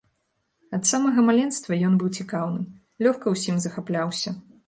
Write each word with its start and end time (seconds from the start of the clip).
Ад 0.77 0.87
самага 0.91 1.25
маленства 1.27 1.77
ён 1.89 1.93
быў 2.03 2.09
цікаўным, 2.23 2.65
лёгка 3.09 3.25
ўсім 3.37 3.55
захапляўся. 3.67 4.29